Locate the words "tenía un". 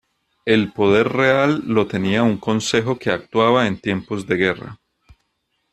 1.85-2.39